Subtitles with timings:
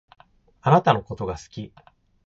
[0.63, 1.71] あなたのことが好き。